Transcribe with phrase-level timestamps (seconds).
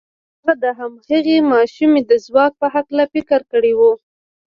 [0.39, 3.81] هغه د هماغې ماشومې د ځواک په هکله فکر کړی و.